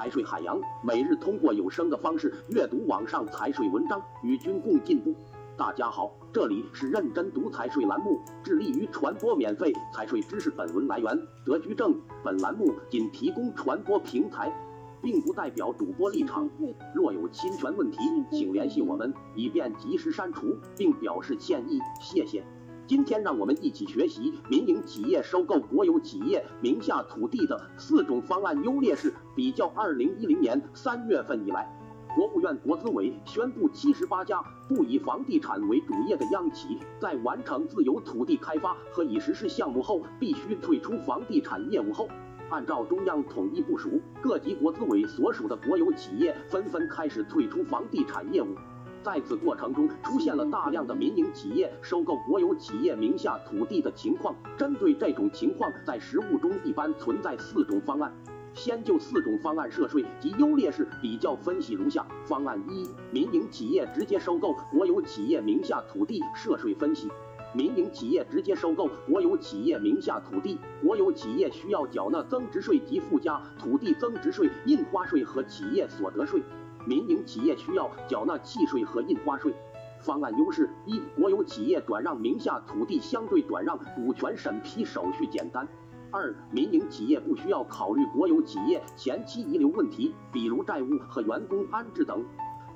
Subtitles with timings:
[0.00, 5.14] 财税海洋，每日通过有声的方式阅读网上财税文章，与君共进步。
[5.58, 10.48] 大家好，这里是认真读财税栏目，致力于传播免费财税知识。
[10.48, 11.94] 本文来源德居正，
[12.24, 14.50] 本栏目仅提供传播平台，
[15.02, 16.48] 并不代表主播立场。
[16.94, 17.98] 若有侵权问题，
[18.30, 21.78] 请联系我们，以便及时删除，并表示歉意。
[22.00, 22.42] 谢谢。
[22.90, 29.14] 今天让我们一起学习民营企业收购国有企业名下土地的四种方案优劣势。
[29.36, 31.72] 比较二零一零年三月份以来，
[32.16, 42.08] 国务院国资委宣布，七十八家不以房地产为主业的央企，在完成自有土地开发和已实施项目后，必须退出房地产业务后，
[42.50, 48.48] 按照中央统一部署，各级国资委所属的国有企业纷纷开始退出房地产业务。
[49.02, 54.34] 在此过程中，出现了大量的民营企业收购国有企业名下土地的情况。
[54.58, 58.12] 针对这种情况，在实务中一般存在四种方案。
[58.52, 67.08] 先就四种方案涉税及优劣势比较分析如下：方案一，民营企业直接收购国有企业名下土地涉税分析。
[67.54, 76.42] 民营企业直接收购国有企业名下土地，国有企业需要缴纳增值税及附加土地增值税、印花税和企业所得税。
[76.86, 79.54] 民营企业需要缴纳契税和印花税。
[80.00, 85.68] 方案优势一：国有企业转让名下土地相对转让股权审批手续简单。
[86.10, 92.24] 二、民营企业不需要考虑国有企业前期遗留问题，比如债务和员工安置等。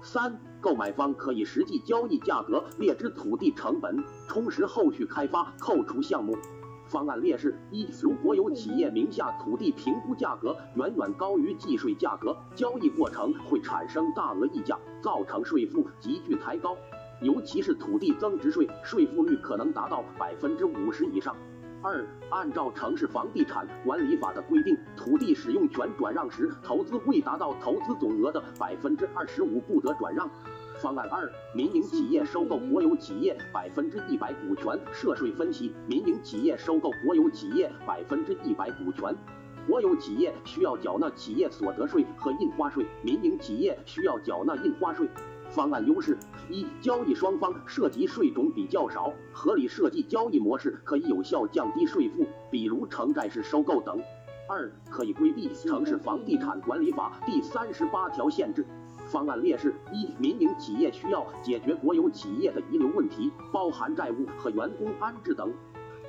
[0.00, 6.38] 三、购买方可以实际交易价格列支土地成本，充实后续开发扣除项目。
[6.88, 16.76] 方案劣势一：如国有企业名下土地评估价格远远高于计税价格，交易过程会产生大额溢价，造成税负急剧抬高，
[17.20, 21.36] 尤其是土地增值税，税负率可能达到百分之五十以上。
[21.80, 30.28] 二、按照城市房地产管理法的规定，土地使用权转让时，投资未达到投资总额的百分之二十五不得转让。
[30.80, 35.74] 方案二：民营企业收购国有企业百分之一百股权涉税分析。
[35.88, 39.16] 民营企业收购国有企业百分之一百股权，
[39.66, 45.08] 国有企业需要缴纳企业所得税和印花税，民营企业需要缴纳印花税。
[45.50, 46.16] 方案优势
[46.48, 53.98] 一：交易双方涉及税种比较少，合理设计交易模式可以有效降低税负，比如城债式收购等。
[54.48, 58.66] 二、可以规避城市房地产管理法第三十八条限制。
[59.06, 65.52] 方案劣势一：民营企业需要解决国有企业的遗留问题，包含债务和员工安置等。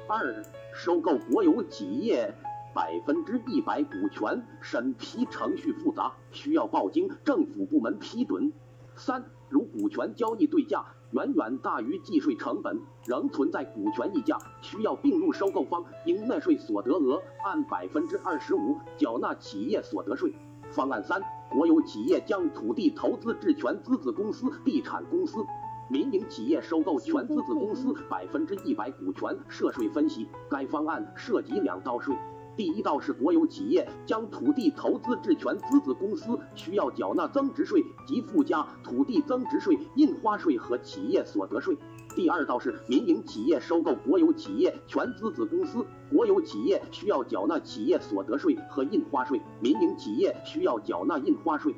[0.08, 0.42] 二、
[0.74, 2.34] 收购国有企业
[2.74, 8.54] 百分之一百股权，审批程序复杂，需要报经政府部门批准。
[8.96, 20.34] 三、如股权交易对价远远大于计税成本，仍存在股权溢价，需要并入收购方应纳税所得额按百分之二十五缴纳企业所得税。
[20.70, 21.22] 方案三。
[21.52, 25.44] 国有企业将土地投资至全资子公司、地产公司，
[25.90, 30.28] 民营企业收购全资子公司百分之一百股权涉税分析。
[30.48, 32.16] 该方案涉及两道税，
[32.60, 41.78] 第一道是国有企业将土地投资至全资子公司需要缴纳增值税及附加土地增值税、印花税和企业所得税。
[42.18, 51.74] 第二道是民营企业收购国有企业全资子公司，国有企业需要缴纳企业所得税和印花税，民营企业需要缴纳印花税。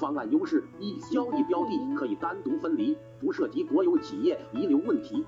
[0.00, 5.24] 方案优势一：交易标的可以单独分离，不涉及国有企业遗留问题；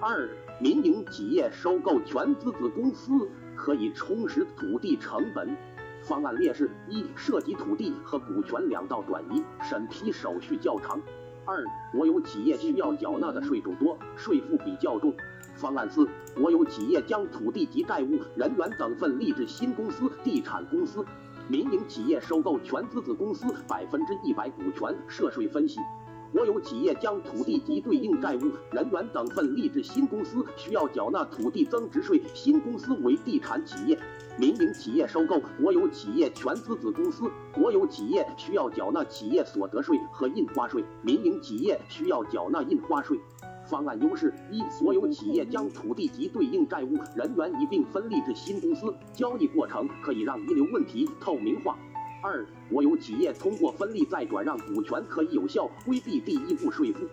[0.00, 0.28] 二、
[0.60, 3.12] 民营企业收购全资子公司
[3.60, 5.54] 可以充实土地成本。
[6.00, 10.98] 方案劣势一：涉及土地和股权两道转移，审批手续较长。
[11.44, 11.62] 二、
[11.92, 15.12] 国有企业需要缴纳的税种多，税负比较重。
[15.56, 21.04] 方案四，国有企业将土地及债务、人员等分立至新公司、地产公司，
[21.46, 25.78] 民营企业收购全资子公司百分之一百股权涉税分析。
[26.32, 32.22] 国有企业将土地及对应债务、人员等分立至新公司，需要缴纳土地增值税。
[32.34, 33.98] 新公司为地产企业。
[34.38, 43.18] 民营企业收购国有企业全资子公司，国有企业需要缴纳企业所得税和印花税，民营企业需要缴纳印花税。
[43.68, 51.76] 方案优势一：所有企业将土地及对应债务、人员一并分立至新公司，交易过程可以让遗留问题透明化。
[52.22, 57.06] 二、国有企业通过分立再转让股权，可以有效规避第一步税负。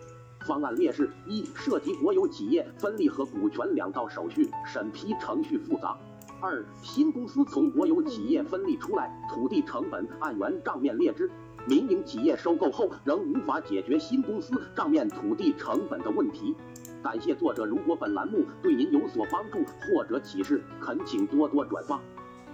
[0.46, 5.98] 方案劣势一：涉及国有企业分立和股权两道手续，审批程序复杂。
[6.42, 11.32] 二、新公司从国有企业分立出来，土地成本按原账面列支，
[11.66, 16.54] 民营企业收购后仍无法解决新公司账面土地成本的问题。
[17.02, 22.00] 感谢作者，如果本栏目对您有所帮助或者启示，恳请多多转发，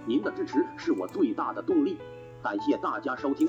[0.06, 1.98] 您的支持是我最大的动力。
[2.44, 3.48] 感谢大家收听。